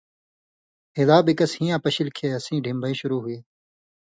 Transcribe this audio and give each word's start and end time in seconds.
ہِلا 0.97 1.17
بے 1.25 1.33
کس 1.37 1.51
ہی 1.57 1.65
یاں 1.69 1.81
پشِلیۡ 1.83 2.15
کھیں 2.17 2.33
اسیں 2.37 2.61
ڈِھمبَیں 2.63 2.97
شُروع 2.99 3.21
ہُوئے۔ 3.21 3.37